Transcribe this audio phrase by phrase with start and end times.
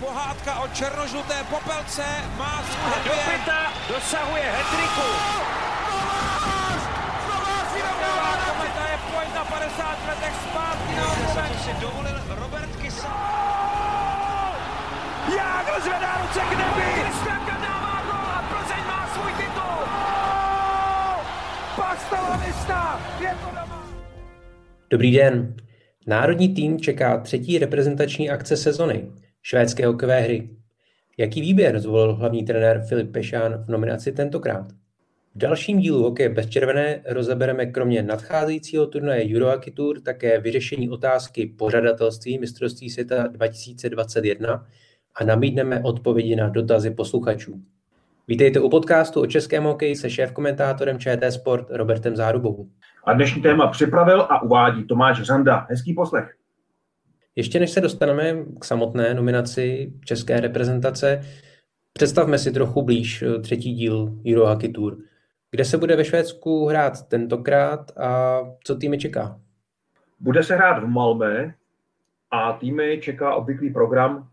[0.00, 2.04] pohádka o černožluté popelce
[2.38, 3.48] má svůj happy end.
[3.88, 5.08] dosahuje hetriku.
[8.48, 13.14] Kometa je pojď na 50 letech zpátky na si dovolil Robert Kysa.
[15.36, 17.02] Jágr zvedá ruce k nebi.
[17.02, 19.78] Kristianka dává gol a Plzeň má svůj titul.
[23.20, 23.88] Je to doma.
[24.90, 25.54] Dobrý den.
[26.06, 29.06] Národní tým čeká třetí reprezentační akce sezony
[29.48, 30.50] švédské hokejové hry.
[31.18, 34.72] Jaký výběr zvolil hlavní trenér Filip Pešán v nominaci tentokrát?
[35.34, 41.46] V dalším dílu Hokej bez červené rozebereme kromě nadcházejícího turnaje Eurohockey Tour také vyřešení otázky
[41.46, 44.66] pořadatelství mistrovství světa 2021
[45.14, 47.60] a nabídneme odpovědi na dotazy posluchačů.
[48.28, 52.68] Vítejte u podcastu o českém hokeji se šéf-komentátorem ČT Sport Robertem Zárubou.
[53.04, 55.66] A dnešní téma připravil a uvádí Tomáš Řanda.
[55.70, 56.37] Hezký poslech.
[57.38, 61.22] Ještě než se dostaneme k samotné nominaci české reprezentace,
[61.92, 64.98] představme si trochu blíž eh, třetí díl Eurohockey Tour.
[65.50, 69.40] Kde se bude ve Švédsku hrát tentokrát a co týmy čeká?
[70.20, 71.52] Bude se hrát v Malmö
[72.30, 74.28] a týmy čeká obvyklý program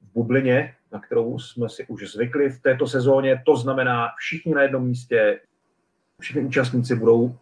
[0.00, 3.42] v bublině, na kterou jsme si už zvykli v této sezóně.
[3.46, 5.40] To znamená, všichni na jednom místě,
[6.20, 7.36] všichni účastníci budou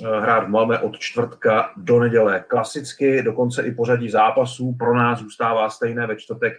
[0.00, 2.44] hrát v Malmö od čtvrtka do neděle.
[2.48, 6.06] Klasicky, dokonce i pořadí zápasů pro nás zůstává stejné.
[6.06, 6.52] Ve čtvrtek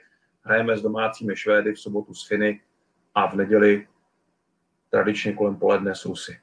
[0.44, 2.62] hrajeme s domácími Švédy, v sobotu s Finy
[3.16, 3.88] a v neděli
[4.90, 6.38] tradičně kolem poledne s Rusy.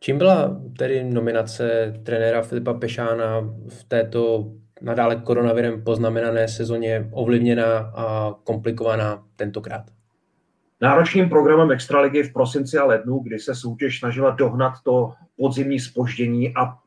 [0.00, 8.34] Čím byla tedy nominace trenéra Filipa Pešána v této nadále koronavirem poznamenané sezóně ovlivněná a
[8.44, 9.97] komplikovaná tentokrát?
[10.80, 16.56] Náročným programem Extraligy v prosinci a lednu, kdy se soutěž snažila dohnat to podzimní spoždění
[16.56, 16.78] a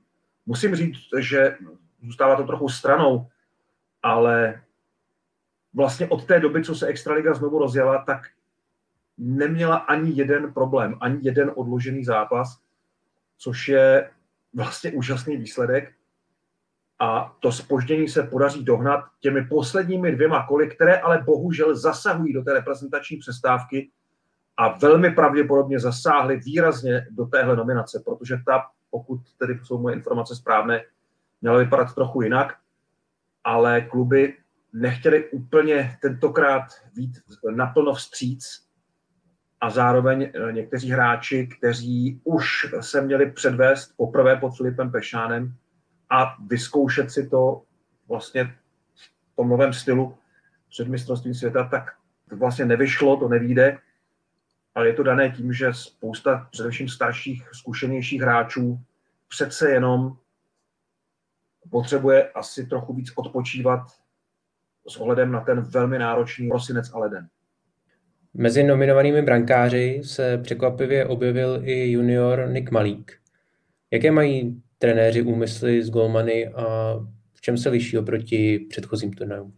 [0.46, 1.58] musím říct, že
[2.02, 3.28] zůstává to trochu stranou,
[4.04, 4.62] ale
[5.74, 8.22] vlastně od té doby, co se Extraliga znovu rozjela, tak
[9.18, 12.60] neměla ani jeden problém, ani jeden odložený zápas,
[13.38, 14.10] což je
[14.54, 15.94] vlastně úžasný výsledek.
[17.02, 22.44] A to spoždění se podaří dohnat těmi posledními dvěma koly, které ale bohužel zasahují do
[22.44, 23.92] té reprezentační přestávky
[24.58, 30.36] a velmi pravděpodobně zasáhly výrazně do téhle nominace, protože ta, pokud tedy jsou moje informace
[30.36, 30.84] správné,
[31.42, 32.56] měla vypadat trochu jinak,
[33.44, 34.38] ale kluby
[34.74, 36.64] nechtěli úplně tentokrát
[36.96, 37.12] být
[37.56, 38.68] naplno vstříc
[39.62, 45.54] a zároveň eh, někteří hráči, kteří už se měli předvést poprvé pod Filipem Pešánem,
[46.12, 47.62] a vyzkoušet si to
[48.08, 48.44] vlastně
[48.96, 50.18] v tom novém stylu
[50.70, 51.84] před mistrovstvím světa, tak
[52.30, 53.78] to vlastně nevyšlo, to nevíde,
[54.76, 58.80] ale je to dané tím, že spousta především starších, zkušenějších hráčů
[59.28, 60.18] přece jenom
[61.70, 63.80] potřebuje asi trochu víc odpočívat
[64.88, 67.28] s ohledem na ten velmi náročný prosinec a leden.
[68.34, 73.20] Mezi nominovanými brankáři se překvapivě objevil i junior Nick Malík.
[73.92, 76.96] Jaké mají trenéři úmysly z golmany a
[77.34, 79.54] v čem se liší oproti předchozím turnajům?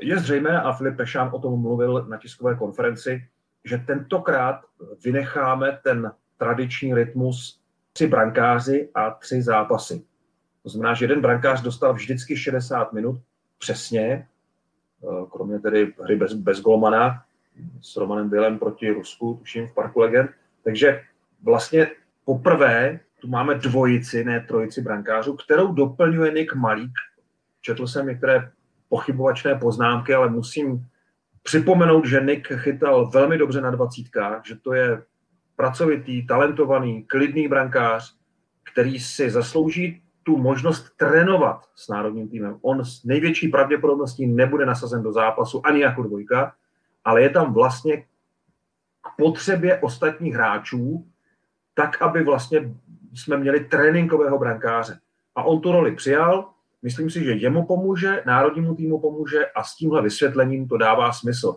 [0.00, 3.24] Je zřejmé, a Filip Pešán o tom mluvil na tiskové konferenci,
[3.64, 4.60] že tentokrát
[5.04, 7.60] vynecháme ten tradiční rytmus
[7.92, 10.02] tři brankáři a tři zápasy.
[10.62, 13.20] To znamená, že jeden brankář dostal vždycky 60 minut
[13.58, 14.26] přesně,
[15.32, 17.24] kromě tedy hry bez, bez golmana
[17.80, 20.30] s Romanem Bělem proti Rusku, tuším v Parku Legend.
[20.64, 21.02] Takže
[21.42, 21.90] vlastně
[22.24, 26.92] poprvé tu máme dvojici, ne trojici brankářů, kterou doplňuje Nick Malík.
[27.60, 28.50] Četl jsem některé
[28.88, 30.86] pochybovačné poznámky, ale musím
[31.42, 35.02] připomenout, že Nick chytal velmi dobře na dvacítkách, že to je
[35.56, 38.16] pracovitý, talentovaný, klidný brankář,
[38.72, 42.58] který si zaslouží tu možnost trénovat s národním týmem.
[42.62, 46.52] On s největší pravděpodobností nebude nasazen do zápasu ani jako dvojka,
[47.04, 47.96] ale je tam vlastně
[49.02, 51.06] k potřebě ostatních hráčů,
[51.74, 52.74] tak, aby vlastně
[53.14, 54.98] jsme měli tréninkového brankáře.
[55.34, 56.50] A on tu roli přijal,
[56.82, 61.56] myslím si, že jemu pomůže, národnímu týmu pomůže a s tímhle vysvětlením to dává smysl.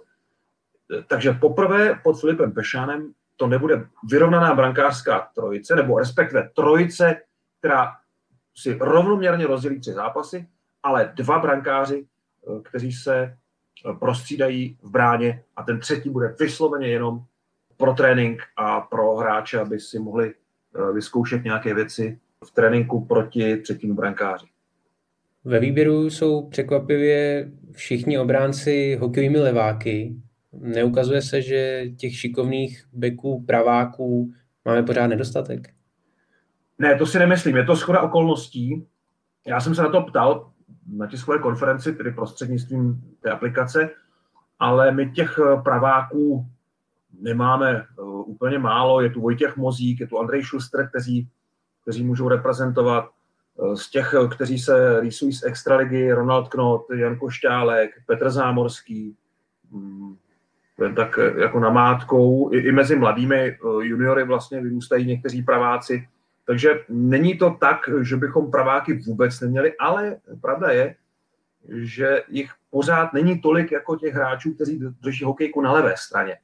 [1.07, 7.21] Takže poprvé pod Filipem Pešánem to nebude vyrovnaná brankářská trojice, nebo respektive trojice,
[7.59, 7.91] která
[8.55, 10.47] si rovnoměrně rozdělí tři zápasy,
[10.83, 12.05] ale dva brankáři,
[12.63, 13.37] kteří se
[13.99, 17.23] prostřídají v bráně a ten třetí bude vysloveně jenom
[17.77, 20.33] pro trénink a pro hráče, aby si mohli
[20.93, 24.45] vyzkoušet nějaké věci v tréninku proti třetímu brankáři.
[25.45, 30.15] Ve výběru jsou překvapivě všichni obránci hokejovými leváky.
[30.53, 34.33] Neukazuje se, že těch šikovných beků, praváků
[34.65, 35.69] máme pořád nedostatek?
[36.79, 37.57] Ne, to si nemyslím.
[37.57, 38.87] Je to schoda okolností.
[39.47, 40.51] Já jsem se na to ptal
[40.95, 43.89] na tiskové konferenci, tedy prostřednictvím té aplikace,
[44.59, 46.45] ale my těch praváků
[47.21, 47.85] nemáme
[48.23, 49.01] úplně málo.
[49.01, 51.27] Je tu Vojtěch Mozík, je tu Andrej Šuster, kteří,
[51.81, 53.09] kteří můžou reprezentovat.
[53.73, 59.15] Z těch, kteří se rýsují z extraligy, Ronald Knot, Jan Košťálek, Petr Zámorský,
[59.71, 60.15] mm,
[60.95, 62.53] tak jako namátkou.
[62.53, 66.07] I, I mezi mladými juniory vlastně vyrůstají někteří praváci.
[66.45, 70.95] Takže není to tak, že bychom praváky vůbec neměli, ale pravda je,
[71.69, 76.37] že jich pořád není tolik jako těch hráčů, kteří drží hokejku na levé straně.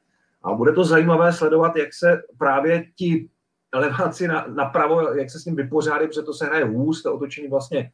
[0.43, 3.29] A bude to zajímavé sledovat, jak se právě ti
[3.73, 7.47] leváci na, napravo, jak se s ním vypořádí, protože to se hraje hůz, to otočení
[7.47, 7.91] vlastně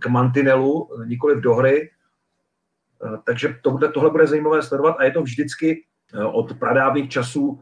[0.00, 1.90] k mantinelu, nikoli do hry.
[3.24, 5.84] Takže to, tohle bude zajímavé sledovat a je to vždycky
[6.32, 7.60] od pradávných časů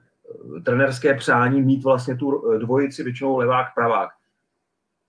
[0.64, 4.10] trenerské přání mít vlastně tu dvojici, většinou levák, pravák.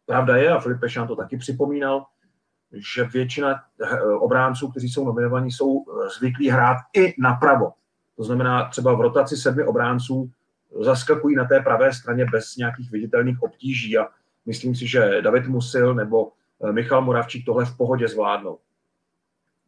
[0.05, 2.05] Pravda je, a Filip Pešán to taky připomínal,
[2.73, 3.63] že většina
[4.19, 5.85] obránců, kteří jsou nominovaní, jsou
[6.17, 7.71] zvyklí hrát i napravo.
[8.17, 10.31] To znamená, třeba v rotaci sedmi obránců
[10.81, 14.07] zaskakují na té pravé straně bez nějakých viditelných obtíží a
[14.45, 16.31] myslím si, že David Musil nebo
[16.71, 18.57] Michal Moravčík tohle v pohodě zvládnou.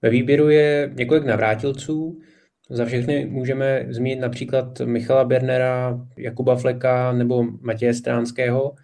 [0.01, 2.21] Ve výběru je několik navrátilců.
[2.69, 8.75] Za všechny můžeme zmínit například Michala Bernera, Jakuba Fleka nebo Matěje Stránského.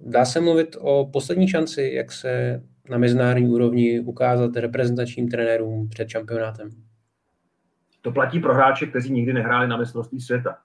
[0.00, 6.08] Dá se mluvit o poslední šanci, jak se na mezinárodní úrovni ukázat reprezentačním trenérům před
[6.08, 6.70] šampionátem?
[8.02, 10.58] To platí pro hráče, kteří nikdy nehráli na mistrovství světa.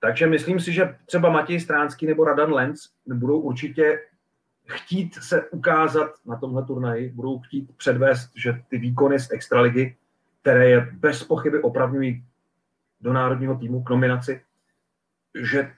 [0.00, 4.00] Takže myslím si, že třeba Matěj Stránský nebo Radan Lenz budou určitě
[4.66, 9.96] chtít se ukázat na tomhle turnaji, budou chtít předvést, že ty výkony z extraligy
[10.42, 12.24] které je bez pochyby opravňují
[13.00, 14.44] do národního týmu k nominaci,
[15.42, 15.72] že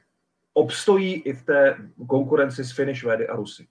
[0.52, 1.76] obstojí i v té
[2.08, 3.68] konkurenci s Finny, Švédy a Rusy.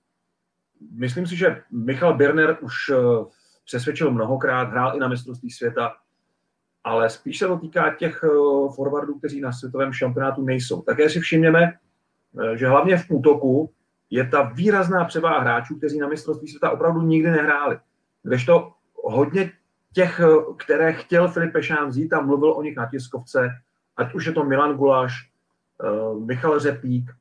[0.91, 2.95] Myslím si, že Michal Birner už eh,
[3.65, 5.95] přesvědčil mnohokrát, hrál i na mistrovství světa,
[6.83, 8.27] ale spíš se to týká těch eh,
[8.75, 10.81] forwardů, kteří na světovém šampionátu nejsou.
[10.81, 13.69] Také si všimněme, eh, že hlavně v útoku
[14.09, 17.79] je ta výrazná převáha hráčů, kteří na mistrovství světa opravdu nikdy nehráli.
[18.23, 18.71] Kdežto
[19.03, 19.51] hodně
[19.93, 23.49] těch, eh, které chtěl Filip Pešán vzít a mluvil o nich na tiskovce,
[23.97, 25.13] ať už je to Milan Gulaš,
[25.83, 27.11] eh, Michal Řepík,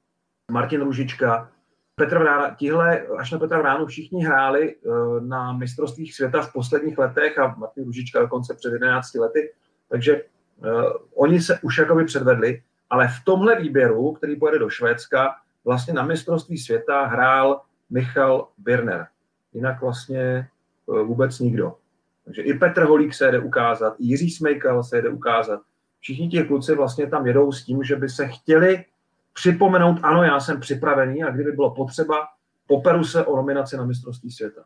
[0.51, 1.51] Martin Ružička,
[1.95, 4.91] Petr Vrána, tihle až na Petra Vránu všichni hráli eh,
[5.21, 9.53] na mistrovstvích světa v posledních letech a Martin Ružička dokonce před 11 lety,
[9.89, 10.23] takže
[11.15, 15.35] oni se už jakoby předvedli, ale v tomhle výběru, který pojede do Švédska,
[15.65, 17.61] vlastně na mistrovství světa hrál
[17.91, 19.07] Michal Birner.
[19.53, 20.49] Jinak vlastně
[20.87, 21.75] vůbec nikdo.
[22.25, 25.61] Takže i Petr Holík se jde ukázat, i Jiří Smejkal se jde ukázat.
[26.01, 28.85] Všichni ti kluci vlastně tam jedou s tím, že by se chtěli
[29.33, 32.17] připomenout, ano, já jsem připravený a kdyby bylo potřeba,
[32.67, 34.65] poperu se o nominaci na mistrovství světa.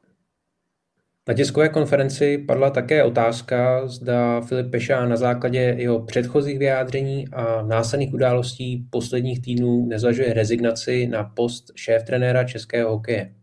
[1.28, 7.62] Na tiskové konferenci padla také otázka, zda Filip Peša na základě jeho předchozích vyjádření a
[7.62, 13.34] následných událostí posledních týdnů nezvažuje rezignaci na post šéf trenéra českého hokeje.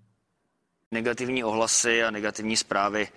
[0.91, 3.07] Negativní ohlasy a negativní zprávy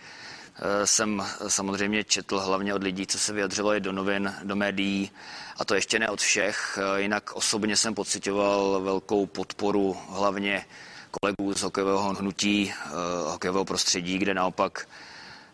[0.84, 5.10] jsem samozřejmě četl hlavně od lidí, co se vyjadřilo i do novin, do médií,
[5.58, 6.78] a to ještě ne od všech.
[6.78, 10.64] Eh, jinak osobně jsem pocitoval velkou podporu hlavně
[11.10, 12.90] kolegů z hokejového hnutí, eh,
[13.30, 14.88] hokejového prostředí, kde naopak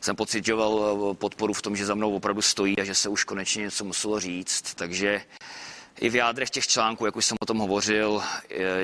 [0.00, 3.62] jsem pocitoval podporu v tom, že za mnou opravdu stojí a že se už konečně
[3.62, 4.74] něco muselo říct.
[4.74, 5.22] Takže
[6.00, 8.22] i v jádrech těch článků, jak už jsem o tom hovořil,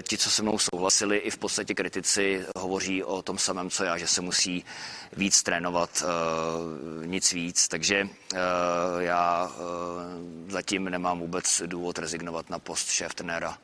[0.03, 3.99] ti, co se mnou souhlasili, i v podstatě kritici hovoří o tom samém, co já,
[3.99, 4.65] že se musí
[5.17, 7.69] víc trénovat, eh, nic víc.
[7.69, 8.39] Takže eh,
[8.99, 13.59] já eh, zatím nemám vůbec důvod rezignovat na post šéf trenéra.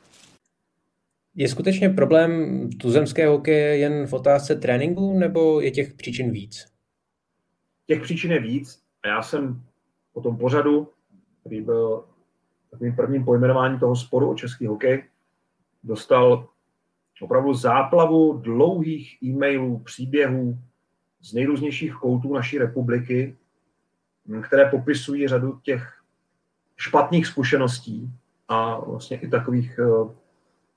[1.35, 6.65] Je skutečně problém tuzemského hokeje jen v otázce tréninku, nebo je těch příčin víc?
[7.87, 8.79] Těch příčin je víc.
[9.03, 9.61] A já jsem
[10.13, 10.89] po tom pořadu,
[11.39, 12.05] který byl
[12.75, 15.03] takovým prvním pojmenováním toho sporu o český hokej,
[15.83, 16.47] dostal
[17.21, 20.59] opravdu záplavu dlouhých e-mailů, příběhů
[21.21, 23.37] z nejrůznějších koutů naší republiky,
[24.43, 26.01] které popisují řadu těch
[26.77, 28.11] špatných zkušeností
[28.47, 30.13] a vlastně i takových eh,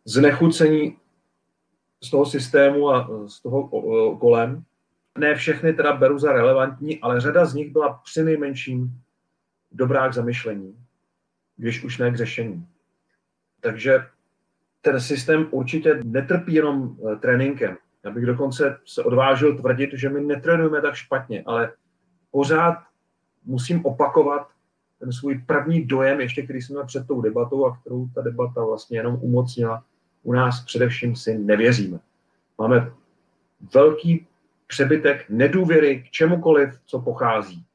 [0.05, 0.97] znechucení
[2.03, 3.69] z toho systému a z toho
[4.19, 4.65] kolem.
[5.19, 9.03] Ne všechny teda beru za relevantní, ale řada z nich byla při nejmenším
[9.73, 10.88] dobrá k zamyšlení
[11.59, 12.67] když už ne k řešení.
[13.61, 14.07] Takže
[14.81, 17.77] ten systém určitě netrpí jenom eh, tréninkem.
[18.05, 21.73] Já bych dokonce se odvážil tvrdit, že my netrénujeme tak špatně, ale
[22.31, 22.79] pořád
[23.45, 24.49] musím opakovat
[24.99, 28.99] ten svůj první dojem, ještě který jsme před tou debatou a kterou ta debata vlastně
[28.99, 29.85] jenom umocnila.
[30.23, 31.99] U nás především si nevěříme.
[32.59, 32.93] Máme
[33.75, 34.27] velký
[34.67, 37.68] přebytek nedůvěry k čemukoliv, co pochází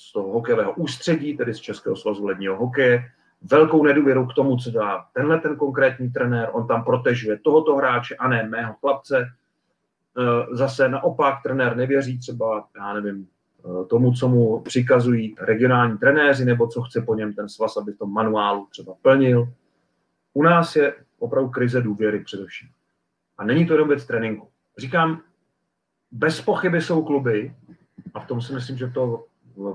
[0.00, 3.04] z toho hokejového ústředí, tedy z Českého svazu ledního hokeje,
[3.42, 8.16] velkou nedůvěru k tomu, co dělá tenhle ten konkrétní trenér, on tam protežuje tohoto hráče
[8.16, 9.18] a ne mého chlapce.
[9.18, 9.26] E,
[10.56, 16.68] zase naopak trenér nevěří třeba, já nevím, e, tomu, co mu přikazují regionální trenéři, nebo
[16.68, 19.48] co chce po něm ten svaz, aby v tom manuálu třeba plnil.
[20.34, 22.68] U nás je opravdu krize důvěry především.
[23.38, 24.48] A není to jenom věc tréninku.
[24.78, 25.20] Říkám,
[26.10, 27.54] bez pochyby jsou kluby,
[28.14, 29.24] a v tom si myslím, že to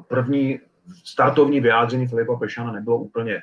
[0.08, 0.60] první
[1.04, 3.42] startovní vyjádření Filipa Pešana nebylo úplně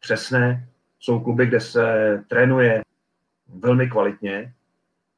[0.00, 0.68] přesné.
[0.98, 2.82] Jsou kluby, kde se trénuje
[3.48, 4.54] velmi kvalitně,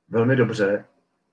[0.09, 0.85] velmi dobře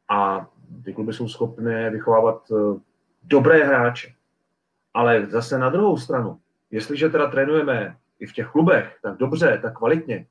[0.10, 0.50] a
[0.86, 2.80] ty kluby jsou schopné vychovávat eh,
[3.24, 4.14] dobré hráče.
[4.94, 6.40] Ale zase na druhou stranu,
[6.72, 10.28] jestliže teda trénujeme i v těch klubech tak dobře, tak kvalitně,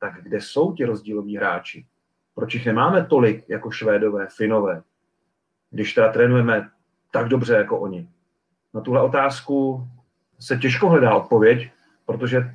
[0.00, 1.86] tak kde jsou ti rozdíloví hráči?
[2.34, 4.82] Proč jich nemáme tolik jako Švédové, Finové,
[5.70, 6.70] když teda trénujeme
[7.10, 8.08] tak dobře jako oni?
[8.74, 9.88] Na tuhle otázku
[10.38, 11.70] se těžko hledá odpověď,
[12.06, 12.54] protože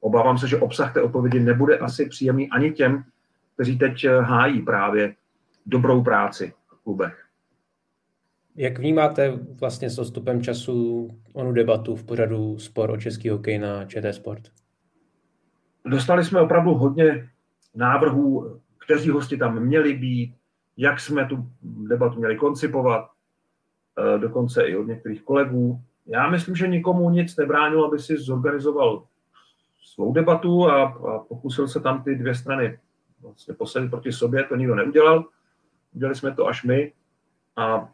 [0.00, 3.04] obávám se, že obsah té odpovědi nebude asi příjemný ani těm,
[3.54, 5.14] kteří teď hájí právě
[5.66, 7.24] dobrou práci v klubech.
[8.56, 13.84] Jak vnímáte vlastně s odstupem času onu debatu v pořadu spor o český hokej na
[13.84, 14.42] ČT Sport?
[15.84, 17.30] Dostali jsme opravdu hodně
[17.74, 20.34] návrhů, kteří hosti tam měli být,
[20.76, 23.17] jak jsme tu debatu měli koncipovat, eh,
[24.18, 25.80] dokonce i od některých kolegů.
[26.06, 29.02] Já myslím, že nikomu nic nebránilo, aby si zorganizoval
[29.82, 32.78] svou debatu a, a pokusil se tam ty dvě strany
[33.22, 34.44] vlastně posadit proti sobě.
[34.44, 35.24] To nikdo neudělal.
[35.94, 36.92] Udělali jsme to až my.
[37.56, 37.88] A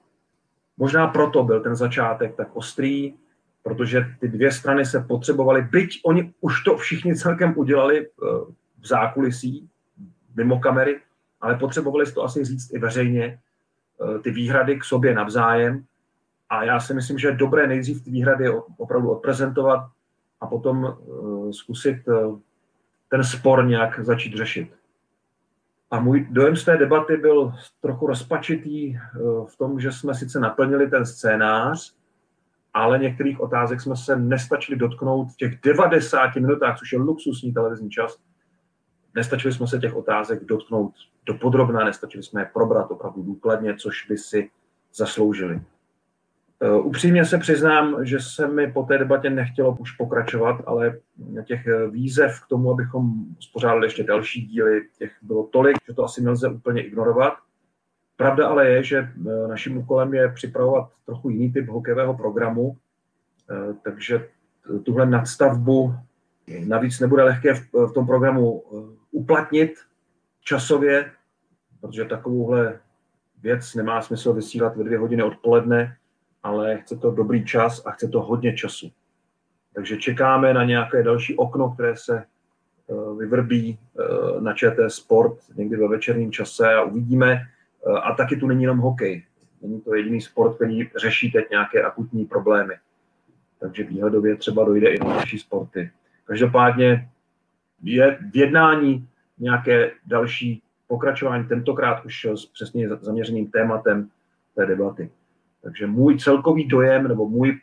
[0.77, 3.15] možná proto byl ten začátek tak ostrý,
[3.63, 8.11] protože ty dvě strany se potřebovaly, byť oni už to všichni celkem udělali eh,
[8.81, 9.69] v zákulisí,
[10.37, 11.01] mimo kamery,
[11.41, 15.85] ale potřebovali to asi říct i veřejně, eh, ty výhrady k sobě navzájem.
[16.55, 19.87] A já si myslím, že je dobré nejdřív ty výhrady opravdu odprezentovat
[20.41, 21.97] a potom eh, zkusit
[23.09, 24.75] ten spor nějak začít řešit.
[25.91, 28.99] A můj dojem z té debaty byl trochu rozpačitý
[29.47, 31.95] v tom, že jsme sice naplnili ten scénář,
[32.75, 37.91] ale některých otázek jsme se nestačili dotknout v těch 90 minutách, což je luxusní televizní
[37.91, 38.19] čas.
[39.15, 40.95] Nestačili jsme se těch otázek dotknout
[41.27, 44.51] do podrobná, nestačili jsme je probrat opravdu důkladně, což by si
[44.95, 45.61] zasloužili.
[46.64, 50.99] E, upřímně se přiznám, že se mi po té debatě nechtělo už pokračovat, ale
[51.44, 56.23] těch výzev k tomu, abychom spořádali ještě další díly, těch bylo tolik, že to asi
[56.23, 57.35] nelze úplně ignorovat.
[58.16, 62.76] Pravda ale je, že eh, naším úkolem je připravovat trochu jiný typ hokejového programu,
[63.50, 64.28] eh, takže
[64.83, 65.94] tuhle nadstavbu
[66.66, 68.76] navíc nebude lehké v tom programu eh,
[69.11, 69.75] uplatnit
[70.40, 71.11] časově,
[71.80, 72.80] protože takovouhle
[73.42, 75.97] věc nemá smysl vysílat ve dvě hodiny odpoledne,
[76.45, 78.91] ale chce to dobrý čas a chce to hodně času.
[79.75, 82.25] Takže čekáme na nějaké další okno, které se
[83.19, 83.79] vyvrbí
[84.41, 87.43] na ČT Sport někdy ve večerním čase a uvidíme,
[88.03, 89.25] a taky tu není jenom hokej.
[89.63, 92.75] Není to jediný sport, který řeší teď nějaké akutní problémy.
[93.61, 95.91] Takže výhledově třeba dojde i na další sporty.
[96.25, 97.09] Každopádně
[97.83, 99.09] je v jednání
[99.39, 104.11] nějaké další pokračování, tentokrát už s přesně zaměřeným tématem
[104.55, 105.11] té debaty.
[105.64, 107.61] Takže můj celkový dojem, nebo můj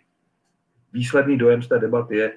[0.94, 2.34] výsledný dojem z té debaty je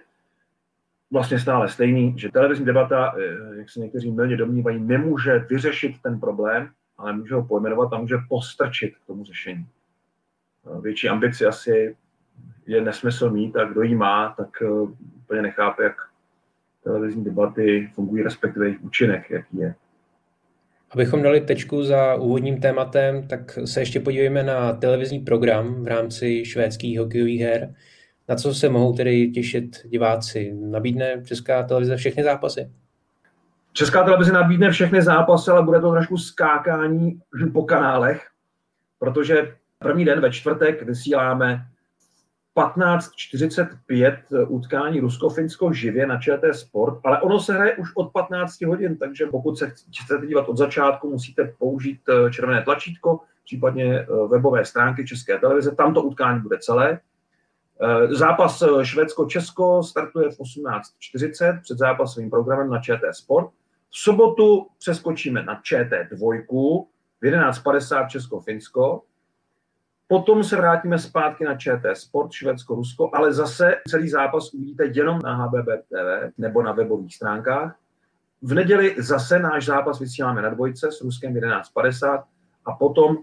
[1.12, 6.20] vlastně stále stejný, že televizní debata, eh, jak se někteří mylně domnívají, nemůže vyřešit ten
[6.20, 9.66] problém, ale může ho pojmenovat a může postrčit k tomu řešení.
[10.66, 11.96] Eh, větší ambici asi
[12.66, 14.68] je nesmysl mít a kdo ji má, tak eh,
[15.16, 15.96] úplně nechápe, jak
[16.84, 19.74] televizní debaty fungují, respektive jejich účinek, jaký je.
[20.94, 26.44] Abychom dali tečku za úvodním tématem, tak se ještě podívejme na televizní program v rámci
[26.44, 27.74] švédských hokejových her.
[28.28, 30.52] Na co se mohou tedy těšit diváci?
[30.54, 32.70] Nabídne Česká televize všechny zápasy?
[33.72, 37.20] Česká televize nabídne všechny zápasy, ale bude to trošku skákání
[37.52, 38.26] po kanálech,
[38.98, 41.66] protože první den ve čtvrtek vysíláme
[42.56, 48.96] 15.45 utkání Rusko-Finsko živě na ČT Sport, ale ono se hraje už od 15 hodin,
[48.98, 49.72] takže pokud se
[50.04, 55.74] chcete dívat od začátku, musíte použít eh, červené tlačítko, případně eh, webové stránky České televize,
[55.74, 57.00] tam to utkání bude celé.
[57.82, 63.48] Eh, zápas Švédsko-Česko startuje v 18.40 před zápasovým programem na ČT Sport.
[63.90, 66.86] V sobotu přeskočíme na ČT2
[67.20, 69.02] v 11.50 Česko-Finsko.
[70.08, 75.34] Potom se vrátíme zpátky na ČT Sport Švédsko-Rusko, ale zase celý zápas uvidíte jenom na
[75.34, 77.76] HBB TV nebo na webových stránkách.
[78.42, 82.24] V neděli zase náš zápas vysíláme na dvojce s Ruskem 11.50
[82.64, 83.16] a potom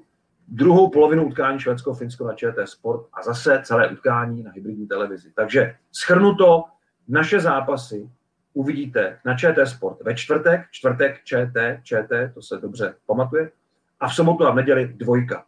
[0.48, 5.32] druhou polovinu utkání Švédsko-Finsko na ČT Sport a zase celé utkání na hybridní televizi.
[5.36, 6.64] Takže schrnuto,
[7.08, 8.10] naše zápasy
[8.54, 13.52] uvidíte na ČT Sport ve čtvrtek, čtvrtek ČT, ČT, to se dobře pamatuje,
[14.00, 15.46] a v sobotu a v neděli dvojka.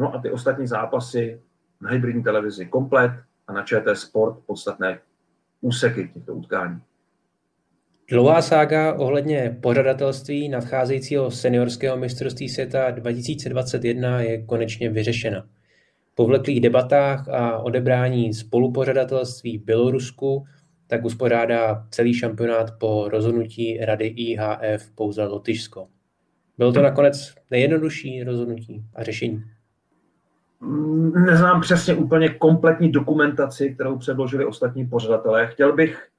[0.00, 1.40] No a ty ostatní zápasy
[1.80, 3.10] na hybridní televizi komplet
[3.46, 4.98] a na ČT Sport podstatné
[5.60, 6.80] úseky těchto utkání.
[8.10, 15.46] Dlouhá sága ohledně pořadatelství nadcházejícího seniorského mistrovství světa 2021 je konečně vyřešena.
[16.14, 20.44] Po vleklých debatách a odebrání spolupořadatelství v Bělorusku
[20.86, 25.88] tak uspořádá celý šampionát po rozhodnutí Rady IHF pouze Lotyšsko.
[26.58, 29.44] Bylo to nakonec nejjednodušší rozhodnutí a řešení?
[31.14, 35.46] Neznám přesně úplně kompletní dokumentaci, kterou předložili ostatní pořadatelé.
[35.46, 36.10] Chtěl bych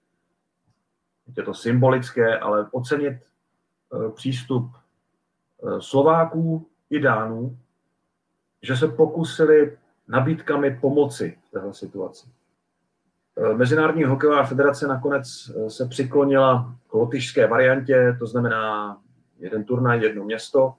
[1.38, 7.58] je to symbolické, ale ocenit eh, přístup eh, Slováků i Dánů,
[8.62, 12.28] že se pokusili nabídkami pomoci v této situaci.
[13.38, 18.98] Eh, Mezinárodní hokejová federace nakonec se přiklonila k lotyšské variantě, to znamená
[19.40, 20.74] jeden turnaj, jedno město.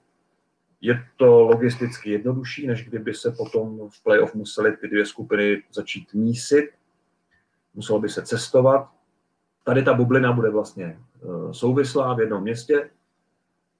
[0.83, 6.13] Je to logisticky jednodušší, než kdyby se potom v playoff museli ty dvě skupiny začít
[6.13, 6.69] mísit.
[7.73, 8.89] Muselo by se cestovat.
[9.63, 12.89] Tady ta bublina bude vlastně eh, souvislá v jednom městě.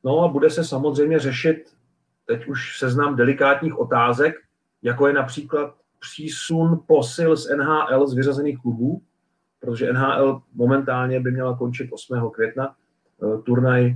[0.04, 1.74] No a bude se samozřejmě řešit
[2.26, 4.36] teď už seznam delikátních otázek,
[4.82, 9.02] jako je například přísun posil z NHL z vyřazených klubů,
[9.60, 12.30] protože NHL momentálně by měla končit 8.
[12.34, 12.76] května.
[13.24, 13.96] Eh, turnaj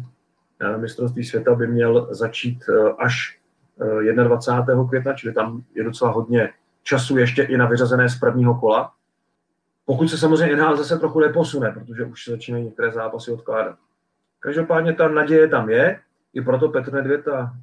[0.78, 2.64] mistrovství světa by měl začít
[3.00, 3.40] až
[4.24, 4.88] 21.
[4.88, 6.50] května, čili tam je docela hodně
[6.84, 8.94] času ještě i na vyřazené z prvního kola.
[9.86, 13.76] Pokud se samozřejmě NHL zase trochu neposune, protože už se začínají některé zápasy odkládat.
[14.40, 16.00] Každopádně ta naděje tam je,
[16.34, 17.54] i proto Petr Nedvěd a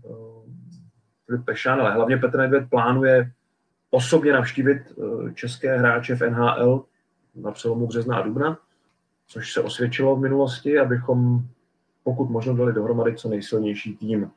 [1.26, 3.30] Filip Pešan, ale hlavně Petr Nedvěd plánuje
[3.90, 4.78] osobně navštívit
[5.34, 6.84] české hráče v NHL
[7.34, 8.58] na přelomu března a dubna,
[9.26, 11.46] což se osvědčilo v minulosti, abychom
[12.04, 14.30] pokud možno dali dohromady co nejsilnější tým.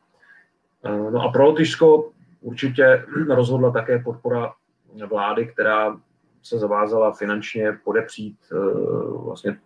[0.85, 4.53] Uh, no a pro Lotyšsko určitě rozhodla také podpora
[5.09, 5.99] vlády, která
[6.43, 8.55] se zavázala finančně podepřít eh,
[9.25, 9.57] vlastně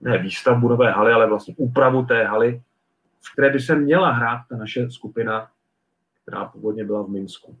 [0.00, 2.62] ne výstavbu nové haly, ale vlastně úpravu té haly,
[3.20, 5.50] v které by se měla hrát ta naše skupina,
[6.22, 7.56] která původně byla v Minsku.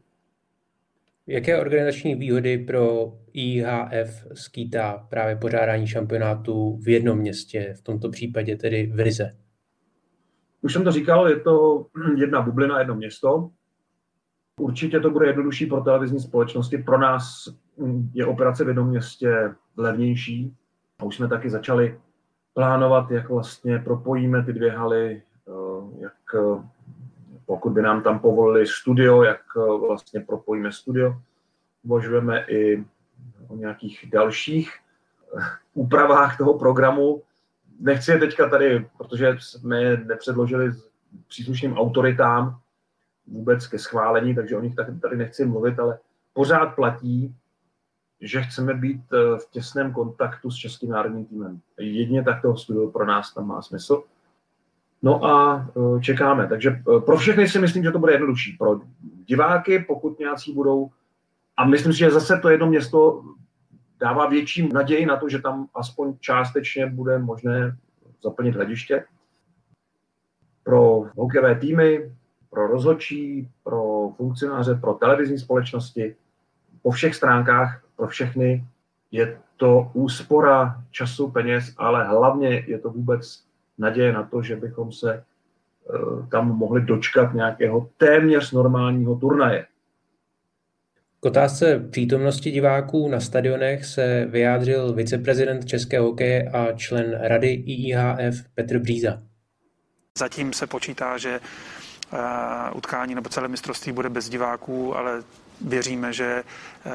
[1.26, 8.56] Jaké organizační výhody pro IHF skýtá právě pořádání šampionátu v jednom městě, v tomto případě
[8.56, 9.36] tedy v Rize?
[10.62, 13.50] Už jsem to říkal, je to jedna bublina, jedno město.
[14.60, 16.78] Určitě to bude jednodušší pro televizní společnosti.
[16.78, 17.48] Pro nás
[18.12, 20.56] je operace v jednom městě levnější.
[20.98, 22.00] A už jsme taky začali
[22.54, 26.68] plánovat, jak vlastně propojíme ty dvě haly, eh, jak eh,
[27.46, 31.16] pokud by nám tam povolili studio, jak eh, vlastně propojíme studio.
[31.82, 32.84] Uvažujeme i
[33.48, 34.78] o nějakých dalších
[35.74, 37.22] úpravách toho programu.
[37.80, 40.72] Nechci je teďka tady, protože jsme je nepředložili
[41.28, 42.60] příslušným autoritám
[43.26, 45.98] vůbec ke schválení, takže o nich tady nechci mluvit, ale
[46.32, 47.34] pořád platí,
[48.20, 51.60] že chceme být eh, v těsném kontaktu s českým národním týmem.
[51.78, 54.02] Jedině tak toho studio pro nás tam má smysl.
[55.02, 56.46] No a eh, čekáme.
[56.46, 58.52] Takže eh, pro všechny si myslím, že to bude jednodušší.
[58.52, 58.80] Pro
[59.24, 60.90] diváky, pokud nějací budou,
[61.56, 63.22] a myslím si, že zase to jedno město
[64.00, 67.76] dává větší naději na to, že tam aspoň částečně bude možné
[68.22, 69.04] zaplnit hlediště.
[70.62, 72.12] Pro hokejové týmy,
[72.50, 76.16] pro rozhodčí, pro funkcionáře, pro televizní společnosti,
[76.82, 78.64] po všech stránkách pro všechny
[79.10, 83.44] je to úspora času, peněz, ale hlavně je to vůbec
[83.78, 89.66] naděje na to, že bychom se eh, tam mohli dočkat nějakého téměř normálního turnaje.
[91.22, 98.44] K otázce přítomnosti diváků na stadionech se vyjádřil viceprezident Českého hokeje a člen rady IIHF
[98.54, 99.22] Petr Bříza.
[100.18, 101.40] Zatím se počítá, že
[102.12, 102.18] eh,
[102.74, 105.22] utkání nebo celé mistrovství bude bez diváků, ale
[105.60, 106.90] věříme, že eh,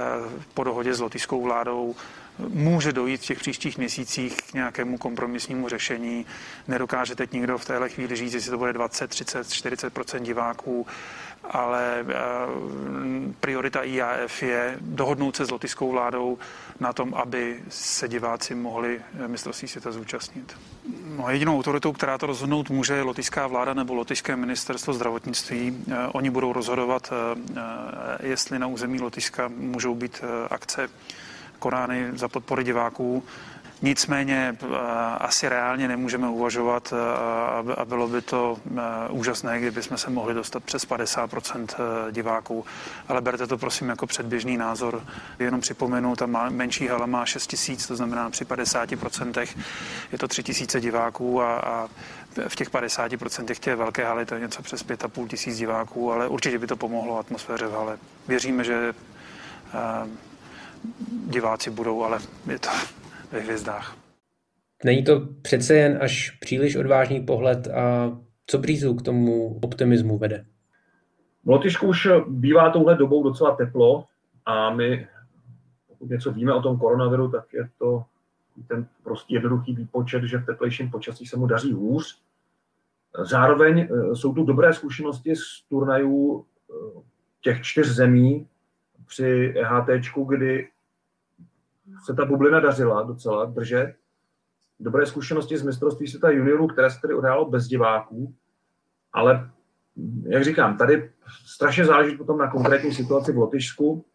[0.54, 1.96] po dohodě s lotyšskou vládou
[2.40, 6.26] může dojít v těch příštích měsících k nějakému kompromisnímu řešení.
[6.68, 10.88] Nedokáže teď nikdo v téhle chvíli říct, jestli to bude 20, 30, 40 diváků,
[11.52, 12.16] ale eh,
[13.40, 16.38] priorita IAF je dohodnout se s lotyšskou vládou
[16.80, 20.58] na tom, aby se diváci mohli eh, mistrovství světa zúčastnit.
[21.18, 25.84] No, jedinou autoritou, která to rozhodnout může, je lotyšská vláda nebo lotyšské ministerstvo zdravotnictví.
[25.92, 27.14] Eh, oni budou rozhodovat,
[28.20, 30.90] jestli na území Lotyšska můžou být akce
[31.60, 33.24] konány za podpory diváků.
[33.86, 34.58] Nicméně
[35.18, 36.94] asi reálně nemůžeme uvažovat
[37.78, 38.58] a bylo by to
[39.10, 41.68] úžasné, kdyby jsme se mohli dostat přes 50%
[42.12, 42.66] diváků,
[43.08, 45.04] ale berte to prosím jako předběžný názor.
[45.40, 49.48] Jenom připomenu, ta menší hala má 6 tisíc, to znamená při 50%
[50.12, 51.88] je to 3 tisíce diváků a, a
[52.48, 56.60] v těch 50% těch velké haly to je něco přes 5,5 tisíc diváků, ale určitě
[56.60, 57.98] by to pomohlo atmosféře v hale.
[58.28, 58.94] Věříme, že
[61.28, 62.70] diváci budou, ale je to
[63.32, 63.98] ve hvězdách.
[64.84, 70.46] Není to přece jen až příliš odvážný pohled a co Břízu k tomu optimismu vede?
[71.44, 74.06] V Lotyšsku už bývá touhle dobou docela teplo
[74.46, 75.08] a my,
[75.88, 78.06] pokud něco víme o tom koronaviru, tak je to
[78.68, 82.22] ten prostě jednoduchý výpočet, že v teplejším počasí se mu daří hůř.
[83.24, 87.02] Zároveň eh, jsou tu dobré zkušenosti z turnajů eh,
[87.42, 88.48] těch čtyř zemí
[89.08, 89.88] při EHT,
[90.28, 90.68] kdy
[92.06, 93.96] se ta bublina dařila docela držet.
[94.80, 98.34] Dobré zkušenosti z mistrovství světa juniorů, které se tedy odehrálo bez diváků,
[99.14, 99.50] ale
[100.24, 101.12] jak říkám, tady
[101.46, 104.06] strašně záleží potom na konkrétní situaci v Lotyšsku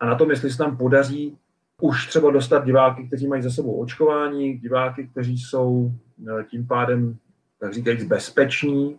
[0.00, 1.38] a na tom, jestli se tam podaří
[1.80, 5.92] už třeba dostat diváky, kteří mají za sebou očkování, diváky, kteří jsou
[6.28, 7.16] eh, tím pádem,
[7.58, 8.98] tak říkajíc, bezpeční.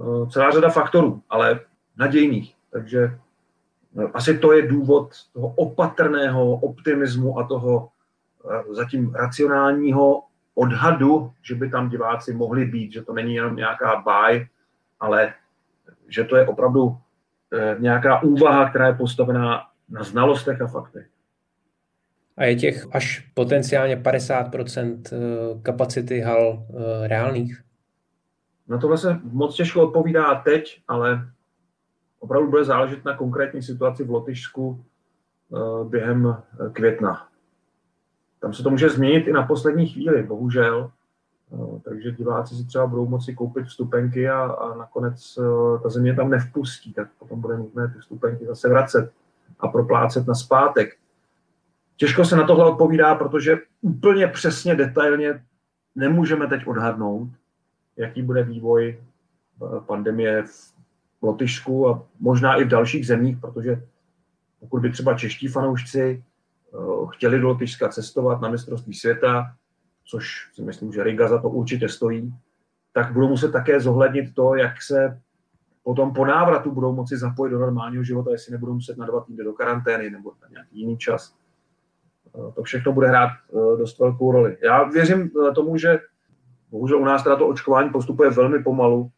[0.00, 1.60] Eh, celá řada faktorů, ale
[1.96, 2.54] nadějných.
[2.70, 3.18] Takže
[4.14, 7.88] asi to je důvod toho opatrného optimismu a toho
[8.50, 10.22] eh, zatím racionálního
[10.54, 14.46] odhadu, že by tam diváci mohli být, že to není jenom nějaká báj,
[15.00, 15.34] ale
[16.08, 16.96] že to je opravdu
[17.52, 21.06] eh, nějaká úvaha, která je postavená na znalostech a faktech.
[22.36, 26.66] A je těch až potenciálně 50% eh, kapacity hal
[27.02, 27.62] reálných?
[28.68, 31.28] Na tohle se moc těžko odpovídá teď, ale
[32.18, 34.84] opravdu bude záležet na konkrétní situaci v Lotyšsku
[35.54, 37.28] eh, během eh, května.
[38.40, 40.90] Tam se to může změnit i na poslední chvíli, bohužel.
[41.52, 45.38] Eh, takže diváci si třeba budou moci koupit vstupenky a, a nakonec
[45.82, 49.12] ta země tam nevpustí, tak potom bude nutné ty vstupenky zase vracet
[49.60, 50.96] a proplácet na zpátek.
[51.96, 55.44] Těžko se na tohle odpovídá, protože úplně přesně, detailně
[55.94, 57.28] nemůžeme teď odhadnout,
[57.96, 58.98] jaký bude vývoj
[59.86, 60.77] pandemie v
[61.22, 63.82] Lotyšsku a možná i v dalších zemích, protože
[64.60, 66.22] pokud by třeba čeští fanoušci
[66.74, 66.78] eh,
[67.08, 69.46] chtěli do Lotyšska cestovat na mistrovství světa,
[70.04, 72.34] což si myslím, že Riga za to určitě stojí,
[72.92, 75.20] tak budou muset také zohlednit to, jak se
[75.82, 79.44] potom po návratu budou moci zapojit do normálního života, jestli nebudou muset na dva týdny
[79.44, 81.34] do karantény nebo na nějaký jiný čas.
[82.26, 84.56] Eh, to všechno bude hrát eh, dost velkou roli.
[84.64, 85.98] Já věřím tomu, že
[86.70, 89.10] bohužel u nás teda to očkování postupuje velmi pomalu,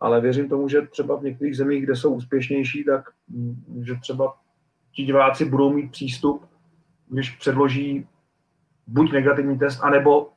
[0.00, 4.34] ale věřím tomu, že třeba v některých zemích, kde jsou úspěšnější, tak mm, že třeba
[4.92, 6.48] ti diváci budou mít přístup,
[7.08, 8.06] když předloží
[8.86, 10.28] buď negativní test, anebo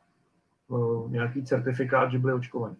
[0.67, 2.75] uh, nějaký certifikát, že byli očkovaní.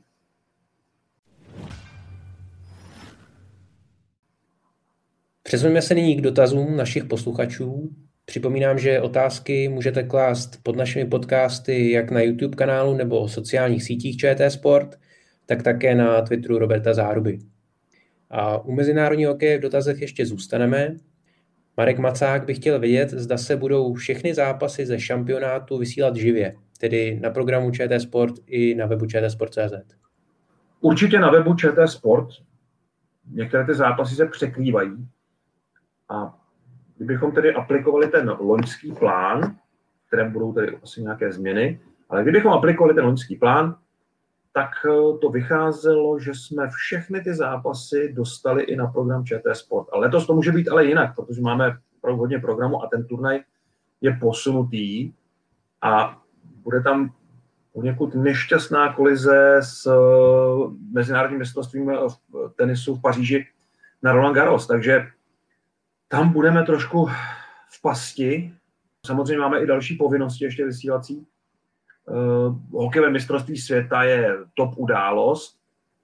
[5.43, 7.95] Přesuneme se nyní k dotazům našich posluchačů.
[8.25, 14.17] Připomínám, že otázky můžete klást pod našimi podcasty jak na YouTube kanálu nebo sociálních sítích
[14.17, 14.99] ČT Sport–
[15.49, 17.39] tak také na Twitteru Roberta Záruby.
[18.29, 20.95] A u mezinárodního hokeje v dotazech ještě zůstaneme.
[21.77, 27.19] Marek Macák by chtěl vědět, zda se budou všechny zápasy ze šampionátu vysílat živě, tedy
[27.21, 29.95] na programu ČT Sport i na webu čtsport.cz.
[30.81, 32.27] Určitě na webu ČT Sport.
[33.31, 34.91] Některé ty zápasy se překrývají.
[36.09, 36.37] A
[36.97, 39.55] kdybychom tedy aplikovali ten loňský plán,
[40.07, 43.75] kterém budou tedy asi nějaké změny, ale kdybychom aplikovali ten loňský plán,
[44.59, 49.87] tak eh, to vycházelo, že jsme všechny ty zápasy dostali i na program ČT Sport.
[49.93, 53.39] A letos to může být ale jinak, protože máme hodně programu a ten turnaj
[54.01, 55.13] je posunutý
[55.81, 57.13] a bude tam
[57.73, 59.95] poněkud nešťastná kolize s eh,
[60.91, 61.91] mezinárodním mistrovstvím
[62.29, 63.47] v tenisu v Paříži
[64.03, 65.07] na Roland Garros, takže
[66.07, 67.05] tam budeme trošku
[67.69, 68.53] v pasti.
[69.05, 71.27] Samozřejmě máme i další povinnosti ještě vysílací,
[72.71, 75.57] hokejové mistrovství světa je top událost,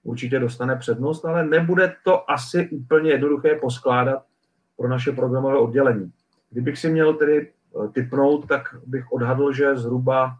[0.03, 4.23] určitě dostane přednost, ale nebude to asi úplně jednoduché poskládat
[4.77, 6.11] pro naše programové oddělení.
[6.49, 10.37] Kdybych si měl tedy eh, typnout, tak bych odhadl, že zhruba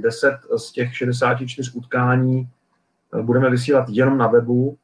[0.00, 2.48] 10 hm, z těch 64 utkání
[3.18, 4.78] eh, budeme vysílat jenom na webu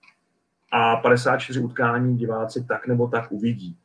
[0.72, 3.76] a 54 utkání diváci tak nebo tak uvidí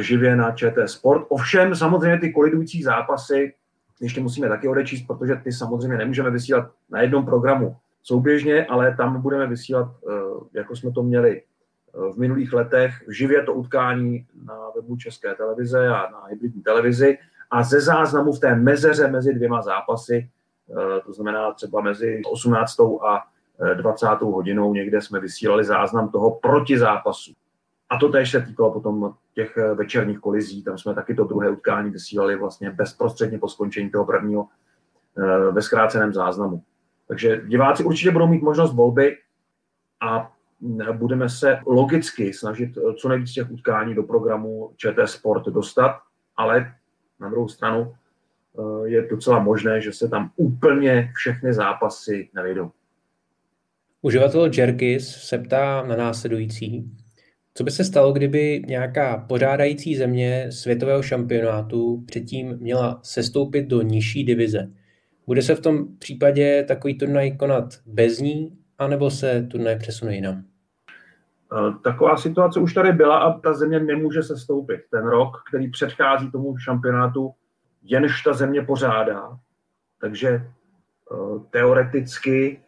[0.00, 1.26] živě na ČT Sport.
[1.28, 3.54] Ovšem samozřejmě ty kolidující zápasy
[4.00, 9.22] ještě musíme taky odečíst, protože ty samozřejmě nemůžeme vysílat na jednom programu souběžně, ale tam
[9.22, 14.54] budeme vysílat, eh, jako jsme to měli eh, v minulých letech, živě to utkání na
[14.76, 17.18] webu České televize a na hybridní televizi
[17.50, 20.30] a ze záznamu v té mezeře mezi dvěma zápasy,
[21.06, 22.80] to znamená třeba mezi 18.
[22.80, 23.24] a
[23.74, 24.06] 20.
[24.20, 27.32] hodinou někde jsme vysílali záznam toho proti zápasu.
[27.90, 31.90] A to též se týkalo potom těch večerních kolizí, tam jsme taky to druhé utkání
[31.90, 34.48] vysílali vlastně bezprostředně po skončení toho prvního
[35.50, 36.62] ve zkráceném záznamu.
[37.08, 39.16] Takže diváci určitě budou mít možnost volby
[40.00, 40.32] a
[40.92, 45.98] budeme se logicky snažit co nejvíc těch utkání do programu ČT Sport dostat,
[46.36, 46.74] ale
[47.20, 52.70] na druhou stranu eh, je docela možné, že se tam úplně všechny zápasy nevejdou.
[54.02, 56.90] Uživatel Jerkis se ptá na následující.
[57.56, 64.24] Co by se stalo, kdyby nějaká pořádající země světového šampionátu předtím měla sestoupit do nižší
[64.24, 64.70] divize?
[65.26, 70.42] Bude se v tom případě takový turnaj konat bez ní, anebo se turnaj přesune jinam?
[71.52, 74.80] Eh, taková situace už tady byla a ta země nemůže se stoupit.
[74.90, 77.30] Ten rok, který předchází tomu šampionátu,
[77.82, 79.38] jenž ta země pořádá.
[80.00, 80.44] Takže eh,
[81.50, 82.60] teoreticky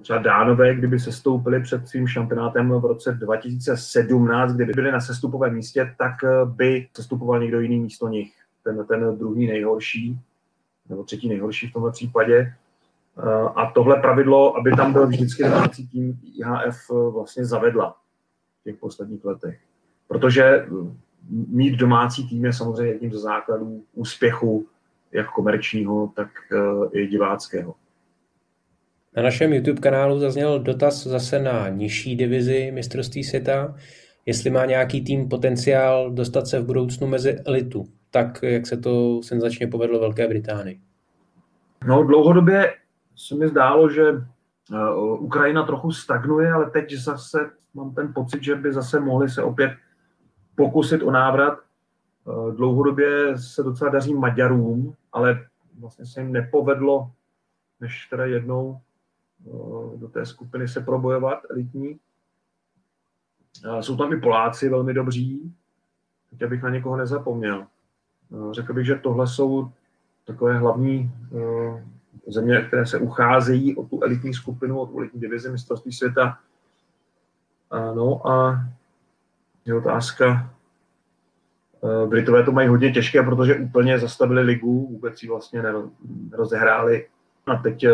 [0.00, 5.54] třeba Dánové, kdyby se stoupili před svým šampionátem v roce 2017, kdyby byli na sestupovém
[5.54, 8.32] místě, tak by sestupoval někdo jiný místo nich.
[8.64, 10.20] Ten, ten druhý nejhorší
[10.88, 12.54] nebo třetí nejhorší v tomhle případě.
[13.54, 17.96] A tohle pravidlo, aby tam byl vždycky domácí tým, IHF vlastně zavedla
[18.60, 19.60] v těch posledních letech.
[20.08, 20.66] Protože
[21.30, 24.66] mít domácí tým je samozřejmě jedním ze základů úspěchu,
[25.12, 26.28] jak komerčního, tak
[26.92, 27.74] i diváckého.
[29.18, 33.74] Na našem YouTube kanálu zazněl dotaz zase na nižší divizi mistrovství světa,
[34.26, 39.22] jestli má nějaký tým potenciál dostat se v budoucnu mezi elitu tak jak se to
[39.22, 40.80] senzačně povedlo Velké Británii?
[41.86, 42.74] No dlouhodobě
[43.16, 48.54] se mi zdálo, že eh, Ukrajina trochu stagnuje, ale teď zase mám ten pocit, že
[48.54, 49.72] by zase mohli se opět
[50.54, 51.58] pokusit o návrat.
[51.58, 55.46] Eh, dlouhodobě se docela daří Maďarům, ale
[55.80, 57.10] vlastně se jim nepovedlo,
[57.80, 58.80] než teda jednou
[59.96, 61.98] do té skupiny se probojovat elitní.
[63.80, 65.54] Jsou tam i Poláci velmi dobří,
[66.30, 67.66] teď abych na někoho nezapomněl.
[68.32, 69.70] Eh, řekl bych, že tohle jsou
[70.24, 71.84] takové hlavní eh,
[72.26, 76.38] země, které se ucházejí o tu elitní skupinu, o tu elitní divizi mistrovství světa.
[77.94, 78.64] No a
[79.64, 80.50] je otázka,
[81.84, 85.62] eh, Britové to mají hodně těžké, protože úplně zastavili ligu, vůbec ji vlastně
[86.30, 87.06] nerozehráli.
[87.50, 87.86] A teď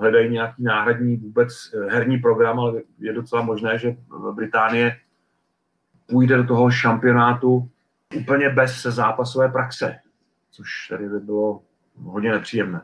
[0.00, 1.48] hledají nějaký náhradní vůbec
[1.88, 3.96] herní program, ale je docela možné, že
[4.34, 4.96] Británie
[6.06, 7.68] půjde do toho šampionátu
[8.16, 9.96] úplně bez zápasové praxe,
[10.50, 11.60] což tady by bylo
[12.02, 12.80] hodně nepříjemné.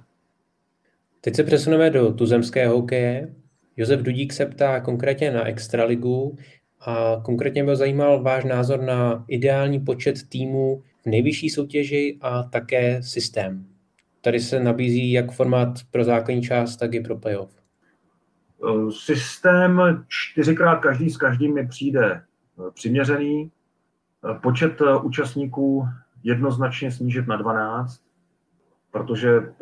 [1.21, 3.35] Teď se přesuneme do tuzemského hokeje.
[3.77, 6.39] Josef Dudík se ptá konkrétně na Extraligu
[6.81, 13.03] a konkrétně byl zajímal váš názor na ideální počet týmů v nejvyšší soutěži a také
[13.03, 13.70] systém.
[14.21, 17.61] Tady se nabízí jak formát pro základní část, tak i pro playoff.
[18.91, 22.23] Systém čtyřikrát každý s každým mi přijde
[22.75, 23.51] přiměřený.
[24.41, 25.89] Počet eh, účastníků
[26.23, 28.03] jednoznačně snížit na 12,
[28.91, 29.53] protože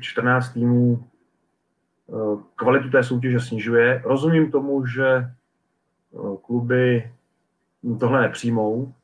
[0.00, 2.12] 14 eh, týmů eh,
[2.54, 4.02] kvalitu té soutěže snižuje.
[4.04, 5.30] Rozumím tomu, že
[6.42, 7.12] kluby
[8.00, 8.94] tohle nepřijmou,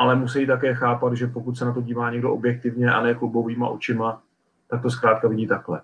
[0.00, 3.68] ale musí také chápat, že pokud se na to dívá někdo objektivně a ne klubovýma
[3.68, 4.22] očima,
[4.68, 5.82] tak to zkrátka vidí takhle.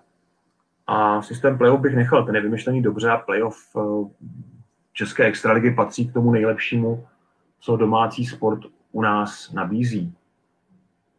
[0.87, 3.57] A systém playoff bych nechal, ten je vymyšlený dobře a playoff
[4.93, 7.07] České extraligy patří k tomu nejlepšímu,
[7.59, 8.59] co domácí sport
[8.91, 10.15] u nás nabízí.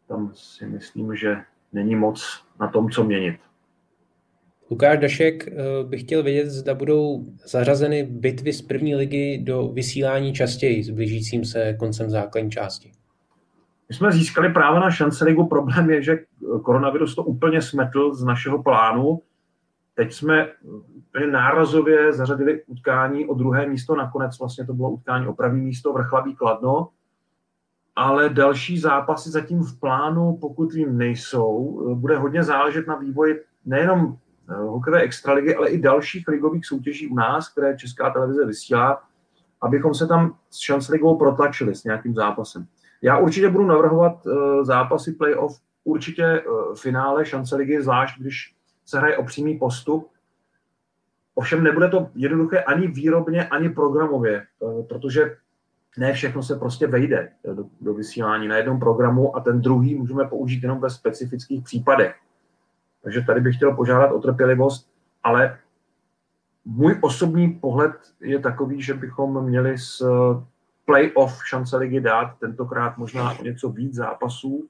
[0.09, 3.41] Tam si myslím, že není moc na tom, co měnit.
[4.71, 5.55] Lukáš Dašek eh,
[5.85, 11.45] bych chtěl vědět, zda budou zařazeny bitvy z první ligy do vysílání častěji s blížícím
[11.45, 12.93] se koncem základní části.
[13.89, 15.47] My jsme získali právo na šance ligu.
[15.47, 16.19] Problém je, že
[16.63, 19.23] koronavirus to úplně smetl z našeho plánu.
[19.95, 20.49] Teď jsme
[21.31, 26.35] nárazově zařadili utkání o druhé místo, nakonec vlastně to bylo utkání o první místo Vrchlaví
[26.37, 26.89] Kladno,
[27.97, 31.81] ale další zápasy zatím v plánu, pokud vím, nejsou.
[31.95, 34.17] Bude hodně záležet na vývoji nejenom
[34.57, 39.03] hokejové extraligy, ale i dalších ligových soutěží u nás, které Česká televize vysílá,
[39.61, 42.67] abychom se tam s šanceligou protlačili s nějakým zápasem.
[43.03, 46.43] Já určitě budu navrhovat eh, zápasy playoff, určitě eh,
[46.75, 48.55] finále šanceligy, zvlášť když
[48.87, 50.11] se hraje o přímý postup,
[51.39, 55.37] Ovšem nebude to jednoduché ani výrobně, ani programově, eh, protože
[55.99, 60.25] ne všechno se prostě vejde do, do vysílání na jednom programu a ten druhý můžeme
[60.25, 62.15] použít jenom ve specifických případech.
[63.03, 64.91] Takže tady bych chtěl požádat o trpělivost,
[65.23, 65.59] ale
[66.65, 70.03] můj osobní pohled je takový, že bychom měli z
[70.85, 74.69] playoff šance ligy dát tentokrát možná něco víc zápasů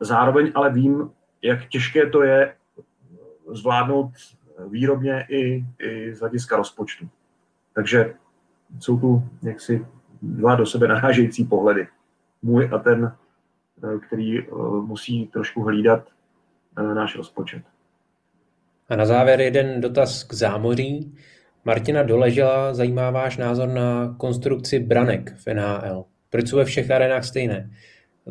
[0.00, 1.10] Zároveň ale vím,
[1.42, 2.54] jak těžké to je
[3.52, 4.10] zvládnout
[4.68, 7.08] výrobně i, i z hlediska rozpočtu.
[7.72, 8.14] Takže
[8.78, 9.86] jsou tu jaksi
[10.22, 11.88] dva do sebe nahážející pohledy.
[12.42, 13.16] Můj a ten,
[14.06, 16.15] který eh, musí trošku hlídat eh,
[16.82, 17.62] náš rozpočet.
[18.88, 21.14] A na závěr jeden dotaz k zámoří.
[21.64, 26.04] Martina Doležela zajímá váš názor na konstrukci branek v NHL.
[26.30, 27.70] Proč jsou ve všech arenách stejné?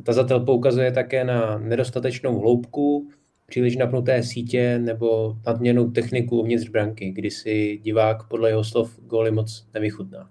[0.04, 3.10] Tazatel poukazuje také na nedostatečnou hloubku,
[3.46, 9.32] příliš napnuté sítě nebo nadměrnou techniku uvnitř branky, kdy si divák podle jeho slov góly
[9.32, 10.30] moc nevychutná.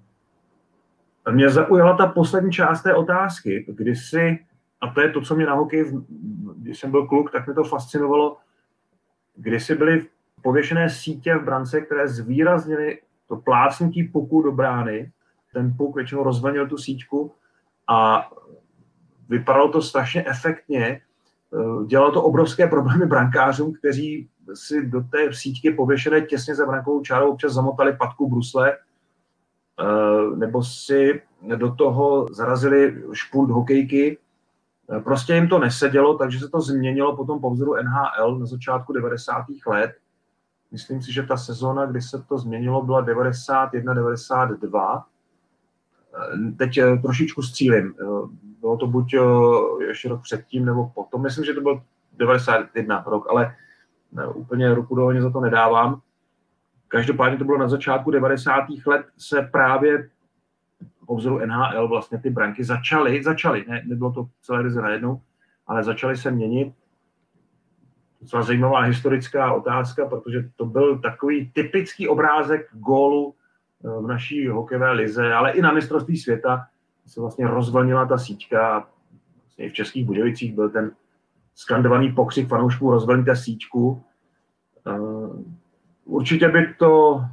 [1.31, 4.39] Mě zaujala ta poslední část té otázky, kdy si,
[4.81, 5.85] a to je to, co mě na hokej,
[6.65, 8.37] když jsem byl kluk, tak mě to fascinovalo,
[9.37, 10.07] kdy si byly
[10.43, 15.13] pověšené sítě v brance, které zvýraznily to plácnutí puku do brány.
[15.53, 17.33] Ten puk většinou rozvlnil tu síťku
[17.89, 18.31] a
[19.29, 21.01] vypadalo to strašně efektně.
[21.55, 27.03] Eh, dělalo to obrovské problémy brankářům, kteří si do té síťky pověšené těsně za brankovou
[27.03, 31.23] čárou občas zamotali patku brusle, eh, nebo si
[31.57, 34.19] do toho zarazili špunt hokejky.
[34.91, 38.93] Eh, prostě jim to nesedělo, takže se to změnilo potom po vzoru NHL na začátku
[38.93, 39.45] 90.
[39.67, 39.93] let
[40.75, 45.05] Myslím si, že ta sezóna, kdy se to změnilo, byla 91-92.
[46.59, 47.95] Teď eh, trošičku střílím.
[48.01, 48.05] Eh,
[48.61, 49.19] bylo to buď eh,
[49.89, 51.23] ještě rok předtím, nebo potom.
[51.23, 53.57] Myslím, že to byl 91 rok, ale
[54.35, 56.01] úplně ruku do za to nedávám.
[56.89, 58.65] Každopádně to bylo na začátku 90.
[58.87, 60.11] let se právě
[61.07, 65.21] po vzoru NHL vlastně ty branky začaly, začaly, ne, nebylo to celé ryze najednou,
[65.67, 66.75] ale začaly se měnit
[68.25, 73.35] docela zajímavá historická otázka, protože to byl takový typický obrázek gólu
[73.85, 76.67] eh, v naší hokejové lize, ale i na mistrovství světa
[77.07, 78.89] se vlastně rozvlnila ta síťka.
[79.43, 80.91] Vlastně v Českých Budějovicích byl ten
[81.55, 84.03] skandovaný pokřik fanoušků rozvlníte síťku.
[84.87, 84.93] Eh,
[86.05, 87.25] určitě by to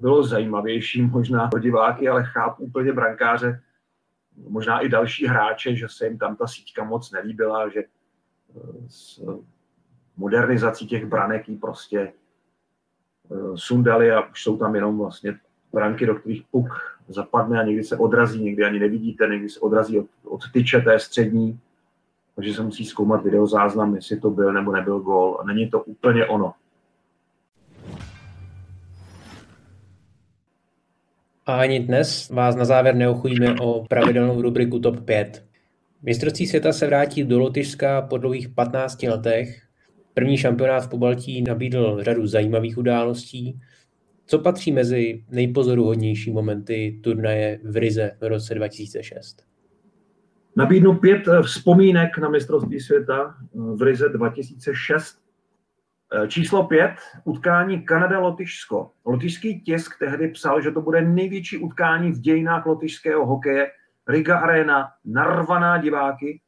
[0.00, 3.60] bylo zajímavější možná pro diváky, ale chápu úplně brankáře,
[4.48, 7.82] možná i další hráče, že se jim tam ta síťka moc nelíbila, že
[10.16, 12.00] modernizací těch branek jí prostě
[13.30, 15.38] eh, sundali a už jsou tam jenom vlastně
[15.72, 16.68] branky, do kterých puk
[17.08, 20.98] zapadne a někdy se odrazí, někdy ani nevidíte, někdy se odrazí od, od tyče té
[20.98, 21.60] střední,
[22.36, 26.26] takže se musí zkoumat videozáznam, jestli to byl nebo nebyl gol a není to úplně
[26.26, 26.54] ono.
[31.50, 35.44] A ani dnes vás na závěr neochujíme o pravidelnou rubriku TOP 5.
[36.02, 39.62] Mistrovství světa se vrátí do Lotyšska po dlouhých 15 letech
[40.14, 43.60] První šampionát v Pobaltí nabídl řadu zajímavých událostí.
[44.26, 49.42] Co patří mezi nejpozoruhodnější momenty turnaje v Rize v roce 2006?
[50.56, 55.19] Nabídnu pět vzpomínek na mistrovství světa v Rize 2006.
[56.12, 56.94] Eh, číslo pět,
[57.24, 58.90] utkání Kanada-Lotyšsko.
[59.04, 63.70] Lotyšský tisk tehdy psal, že to bude největší utkání v dějinách lotyšského hokeje.
[64.08, 66.40] Riga Arena, narvaná diváky.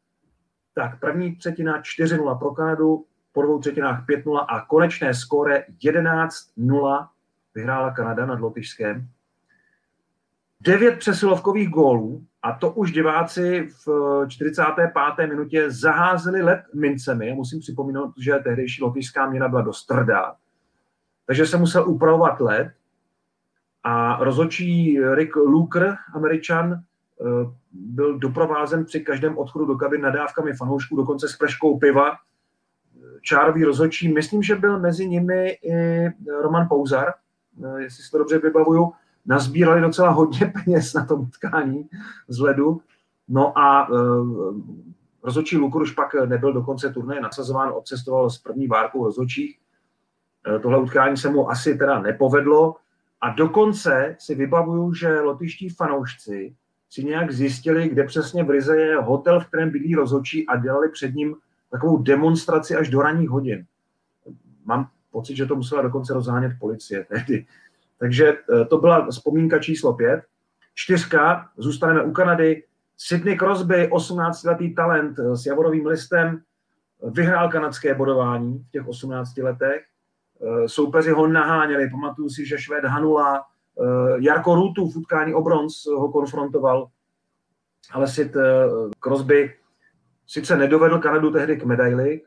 [0.74, 7.08] Tak první třetina 4-0 pro Kanadu, po dvou třetinách 5-0 a konečné skóre 11-0
[7.54, 9.08] vyhrála Kanada nad Lotyšskem.
[10.64, 15.28] Devět přesilovkových gólů a to už diváci v 45.
[15.28, 17.28] minutě zaházeli let mincemi.
[17.28, 20.34] Já musím připomínat, že tehdejší lotyšská měna byla dost tvrdá,
[21.26, 22.72] takže se musel upravovat let
[23.84, 27.24] a rozhodčí Rick Luker, američan, eh,
[27.72, 32.16] byl doprovázen při každém odchodu do kabin nadávkami fanoušků, dokonce s pleškou piva,
[33.22, 34.12] čárový rozhodčí.
[34.12, 36.08] Myslím, že byl mezi nimi i
[36.42, 37.08] Roman Pouzar,
[37.64, 38.92] eh, jestli si to dobře vybavuju.
[39.26, 41.88] Nazbírali docela hodně peněz na tom utkání
[42.28, 42.80] z ledu.
[43.28, 44.60] No a uh,
[45.22, 49.58] rozhodčí Lukur už pak nebyl do konce turnaje nasazován, odcestoval s první várkou rozhodčích.
[50.48, 52.76] Uh, tohle utkání se mu asi teda nepovedlo.
[53.20, 56.54] A dokonce si vybavuju, že lotyští fanoušci
[56.90, 60.88] si nějak zjistili, kde přesně v Rize je hotel, v kterém bydlí rozhodčí a dělali
[60.90, 61.36] před ním
[61.70, 63.66] takovou demonstraci až do ranních hodin.
[64.64, 67.46] Mám pocit, že to musela dokonce rozhánět policie tehdy.
[68.02, 70.22] Takže eh, to byla vzpomínka číslo pět.
[70.74, 72.62] Čtyřka, zůstaneme u Kanady.
[72.96, 76.42] Sidney Crosby, 18-letý talent eh, s javorovým listem,
[77.02, 79.82] vyhrál kanadské bodování v těch 18 letech.
[79.82, 83.44] Eh, soupeři ho naháněli, pamatuju si, že Švéd Hanula,
[84.18, 86.88] Jarko Rutu v utkání o bronz ho konfrontoval,
[87.92, 88.36] ale Sid
[89.00, 89.54] Crosby
[90.26, 92.20] sice nedovedl Kanadu tehdy k medaili,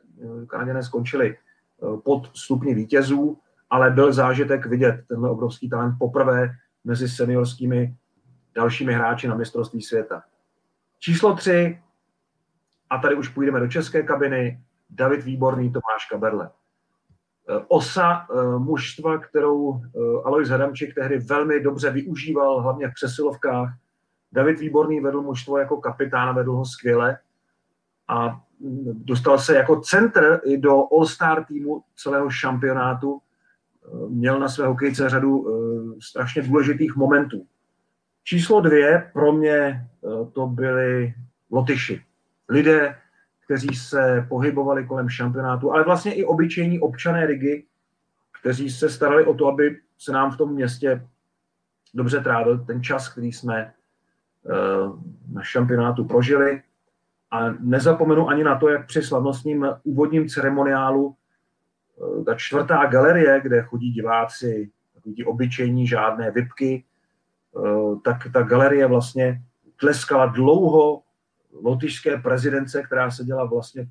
[0.46, 3.38] Kanaděné skončili eh, pod stupni vítězů,
[3.70, 6.50] ale byl zážitek vidět tenhle obrovský talent poprvé
[6.84, 7.96] mezi seniorskými
[8.54, 10.22] dalšími hráči na mistrovství světa.
[10.98, 11.82] Číslo tři,
[12.90, 14.60] a tady už půjdeme do české kabiny,
[14.90, 16.50] David Výborný, Tomáš Kaberle.
[17.48, 19.80] Eh, osa eh, mužstva, kterou
[20.24, 23.74] Alois Hadamčík tehdy velmi dobře využíval, hlavně v přesilovkách.
[24.32, 27.18] David Výborný vedl mužstvo jako kapitán, vedl ho skvěle
[28.08, 28.40] a
[28.92, 33.20] dostal se jako centr i do All-Star týmu celého šampionátu.
[34.08, 35.46] Měl na své hokejce řadu
[36.02, 37.46] strašně důležitých momentů.
[38.24, 39.88] Číslo dvě pro mě
[40.32, 41.14] to byly
[41.50, 42.02] Lotyši.
[42.48, 42.96] Lidé,
[43.44, 47.64] kteří se pohybovali kolem šampionátu, ale vlastně i obyčejní občané ligy,
[48.40, 51.06] kteří se starali o to, aby se nám v tom městě
[51.94, 53.72] dobře trávil ten čas, který jsme eh,
[55.32, 56.62] na šampionátu prožili.
[57.30, 61.25] A nezapomenu ani na to, jak při slavnostním úvodním ceremoniálu eh,
[62.26, 69.42] ta čtvrtá galerie, kde chodí diváci, takový obyčejní, žádné vypky, eh, tak ta galerie vlastně
[69.80, 71.02] tleskala dlouho
[71.62, 73.88] lotyšské prezidence, která seděla vlastně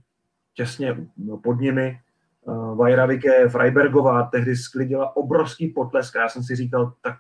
[0.54, 1.08] těsně
[1.44, 2.00] pod nimi,
[2.46, 7.16] uh, Vajravike Freibergová, tehdy sklidila obrovský potlesk a já jsem si říkal, tak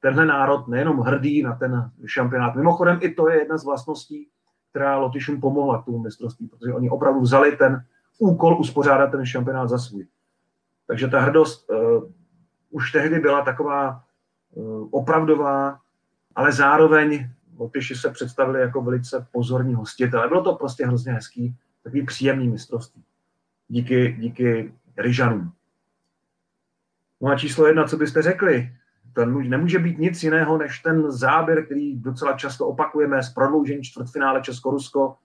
[0.00, 2.54] tenhle národ nejenom hrdý na ten šampionát.
[2.54, 4.28] Mimochodem i to je jedna z vlastností,
[4.70, 7.84] která Lotyšům pomohla k tomu mistrovství, protože oni opravdu vzali ten
[8.18, 10.06] úkol uspořádat ten šampionát za svůj.
[10.86, 12.04] Takže ta hrdost uh,
[12.70, 14.04] už tehdy byla taková
[14.50, 15.80] uh, opravdová,
[16.34, 20.28] ale zároveň Lotyši se představili jako velice pozorní hostitele.
[20.28, 23.02] Bylo to prostě hrozně hezký, takový příjemný mistrovství.
[23.68, 25.52] Díky, díky Ryžanům.
[27.20, 28.72] No a číslo jedna, co byste řekli?
[29.12, 34.40] To nemůže být nic jiného, než ten záběr, který docela často opakujeme z prodloužení čtvrtfinále
[34.40, 35.16] Česko-Rusko.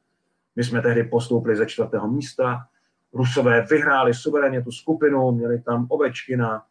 [0.55, 2.67] My jsme tehdy postoupili ze čtvrtého místa.
[3.13, 6.63] Rusové vyhráli suverénně tu skupinu, měli tam Ovečkina,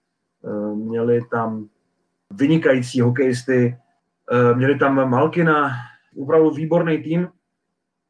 [0.44, 1.68] eh, měli tam
[2.30, 3.76] vynikající hokejisty,
[4.32, 5.70] Eh, měli tam Malkina,
[6.16, 7.28] opravdu výborný tým,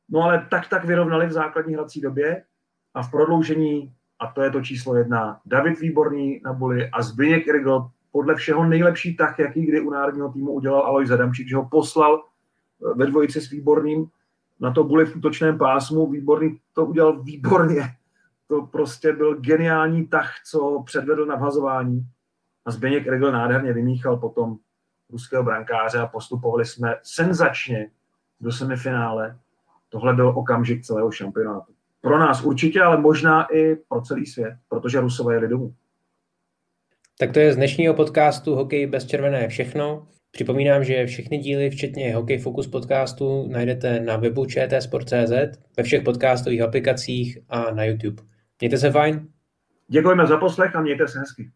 [0.08, 2.42] no ale tak tak vyrovnali v základní hrací době
[2.94, 7.46] a v prodloužení, a to je to číslo jedna, David Výborný na buli a Zbyněk
[7.46, 11.68] Irgl, podle všeho nejlepší tak, jaký kdy u národního týmu udělal Alois Adamčík, že ho
[11.68, 14.06] poslal eh, ve dvojici s Výborným
[14.60, 16.10] na to buli v útočném pásmu.
[16.10, 17.82] Výborný to udělal výborně.
[18.48, 22.06] To prostě byl geniální tah, co předvedl na vhazování.
[22.64, 24.56] A Zbyněk Irgl nádherně vymíchal potom
[25.10, 27.90] ruského brankáře a postupovali jsme senzačně
[28.40, 29.38] do semifinále.
[29.88, 31.72] Tohle byl okamžik celého šampionátu.
[32.00, 35.74] Pro nás určitě, ale možná i pro celý svět, protože Rusové jeli domů.
[37.18, 40.08] Tak to je z dnešního podcastu Hokej bez červené všechno.
[40.30, 46.62] Připomínám, že všechny díly, včetně Hokej Focus podcastu, najdete na webu čtsport.cz, ve všech podcastových
[46.62, 48.22] aplikacích a na YouTube.
[48.60, 49.28] Mějte se fajn.
[49.88, 51.52] Děkujeme za poslech a mějte se hezky.